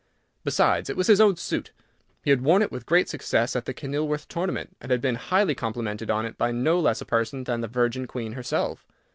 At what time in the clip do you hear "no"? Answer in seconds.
6.51-6.79